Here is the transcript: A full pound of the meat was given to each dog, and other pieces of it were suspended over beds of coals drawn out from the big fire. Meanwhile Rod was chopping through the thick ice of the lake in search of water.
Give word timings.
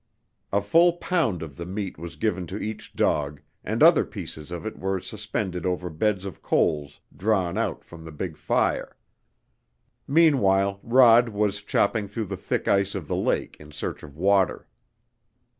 A 0.51 0.63
full 0.63 0.93
pound 0.93 1.43
of 1.43 1.57
the 1.57 1.65
meat 1.67 1.99
was 1.99 2.15
given 2.15 2.47
to 2.47 2.57
each 2.57 2.95
dog, 2.95 3.39
and 3.63 3.83
other 3.83 4.03
pieces 4.03 4.49
of 4.49 4.65
it 4.65 4.79
were 4.79 4.99
suspended 4.99 5.63
over 5.63 5.91
beds 5.91 6.25
of 6.25 6.41
coals 6.41 6.99
drawn 7.15 7.55
out 7.55 7.83
from 7.83 8.03
the 8.03 8.11
big 8.11 8.35
fire. 8.35 8.97
Meanwhile 10.07 10.79
Rod 10.81 11.29
was 11.29 11.61
chopping 11.61 12.07
through 12.07 12.25
the 12.25 12.35
thick 12.35 12.67
ice 12.67 12.95
of 12.95 13.07
the 13.07 13.15
lake 13.15 13.57
in 13.59 13.69
search 13.71 14.01
of 14.01 14.17
water. 14.17 14.67